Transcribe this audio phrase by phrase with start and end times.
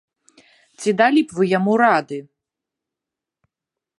[0.79, 2.19] Ці далі б вы яму рады!?